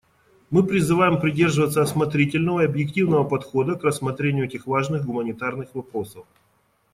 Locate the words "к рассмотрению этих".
3.75-4.65